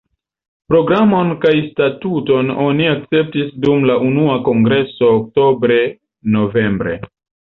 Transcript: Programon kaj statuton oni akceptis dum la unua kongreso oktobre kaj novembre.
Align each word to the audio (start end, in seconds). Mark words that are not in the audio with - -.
Programon 0.73 1.27
kaj 1.43 1.51
statuton 1.65 2.49
oni 2.63 2.87
akceptis 2.93 3.51
dum 3.67 3.85
la 3.89 3.99
unua 4.07 4.37
kongreso 4.49 5.13
oktobre 5.19 5.79
kaj 5.87 6.33
novembre. 6.37 6.99